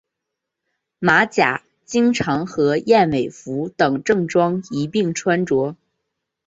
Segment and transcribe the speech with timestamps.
[0.97, 5.75] 马甲经常和燕尾服等正装一并穿着。